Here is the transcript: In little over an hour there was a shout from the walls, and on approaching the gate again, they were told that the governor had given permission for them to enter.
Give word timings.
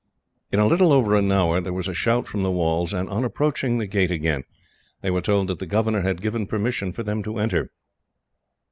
In 0.51 0.67
little 0.67 0.91
over 0.91 1.15
an 1.15 1.31
hour 1.31 1.61
there 1.61 1.73
was 1.75 1.87
a 1.87 1.93
shout 1.93 2.25
from 2.27 2.41
the 2.41 2.49
walls, 2.49 2.91
and 2.91 3.07
on 3.07 3.23
approaching 3.23 3.77
the 3.77 3.85
gate 3.85 4.09
again, 4.09 4.45
they 5.03 5.11
were 5.11 5.21
told 5.21 5.47
that 5.49 5.59
the 5.59 5.67
governor 5.67 6.01
had 6.01 6.23
given 6.23 6.47
permission 6.47 6.91
for 6.91 7.03
them 7.03 7.21
to 7.21 7.37
enter. 7.37 7.69